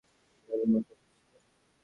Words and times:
ভেলমা, 0.49 0.79
কোথায় 0.79 1.11
ছিলে? 1.15 1.39